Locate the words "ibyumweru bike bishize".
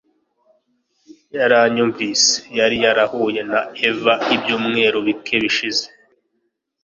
4.35-5.85